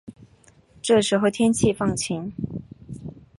[0.81, 2.33] 这时候天气放晴